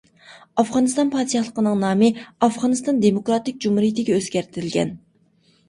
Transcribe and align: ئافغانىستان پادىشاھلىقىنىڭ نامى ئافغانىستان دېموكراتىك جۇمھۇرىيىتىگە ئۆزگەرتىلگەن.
ئافغانىستان 0.61 1.11
پادىشاھلىقىنىڭ 1.15 1.77
نامى 1.83 2.09
ئافغانىستان 2.49 3.03
دېموكراتىك 3.05 3.63
جۇمھۇرىيىتىگە 3.69 4.19
ئۆزگەرتىلگەن. 4.19 4.99